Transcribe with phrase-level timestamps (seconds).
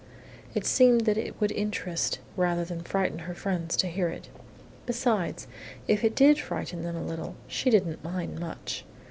[0.55, 4.29] It seemed that it would interest rather than frighten her friends to hear of it.
[4.87, 5.45] Besides,
[5.87, 8.11] if it did frighten them a little, she didn't much
[8.41, 8.83] mind.